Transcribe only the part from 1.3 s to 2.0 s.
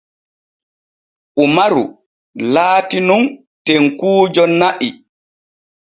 Umaru